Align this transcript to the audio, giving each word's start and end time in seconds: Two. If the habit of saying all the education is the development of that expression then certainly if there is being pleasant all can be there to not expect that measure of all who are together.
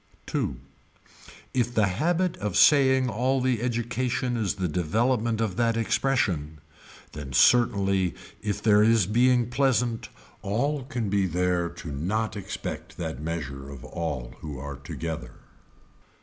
Two. 0.25 0.55
If 1.53 1.75
the 1.75 1.85
habit 1.85 2.35
of 2.37 2.57
saying 2.57 3.07
all 3.07 3.39
the 3.39 3.61
education 3.61 4.35
is 4.35 4.55
the 4.55 4.67
development 4.67 5.39
of 5.39 5.57
that 5.57 5.77
expression 5.77 6.57
then 7.11 7.33
certainly 7.33 8.15
if 8.41 8.63
there 8.63 8.81
is 8.81 9.05
being 9.05 9.51
pleasant 9.51 10.09
all 10.41 10.85
can 10.85 11.09
be 11.09 11.27
there 11.27 11.69
to 11.69 11.91
not 11.91 12.35
expect 12.35 12.97
that 12.97 13.21
measure 13.21 13.69
of 13.69 13.85
all 13.85 14.33
who 14.39 14.57
are 14.57 14.77
together. 14.77 15.33